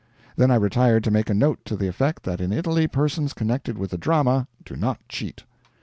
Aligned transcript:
Then 0.35 0.49
I 0.49 0.55
retired 0.55 1.03
to 1.03 1.11
make 1.11 1.29
a 1.29 1.33
note 1.35 1.63
to 1.65 1.75
the 1.75 1.87
effect 1.87 2.23
that 2.23 2.41
in 2.41 2.51
Italy 2.51 2.87
persons 2.87 3.33
connected 3.33 3.77
with 3.77 3.91
the 3.91 3.99
drama 3.99 4.47
do 4.65 4.75
not 4.75 4.97
cheat. 5.07 5.43